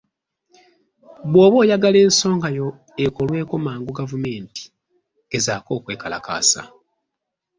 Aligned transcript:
Bw'oba 1.31 1.55
oyagala 1.63 1.97
ensongayo 2.05 2.67
ekolweko 3.05 3.55
mangu 3.65 3.91
gavumenti, 3.99 4.61
gezaako 5.31 5.71
okwekalakaasa. 5.77 6.61